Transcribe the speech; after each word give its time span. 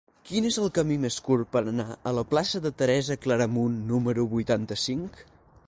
Quin 0.27 0.45
és 0.49 0.55
el 0.61 0.69
camí 0.77 0.95
més 1.03 1.17
curt 1.27 1.49
per 1.55 1.61
anar 1.73 1.85
a 2.11 2.13
la 2.19 2.23
plaça 2.33 2.63
de 2.63 2.71
Teresa 2.79 3.19
Claramunt 3.27 3.77
número 3.93 4.29
vuitanta-cinc? 4.33 5.25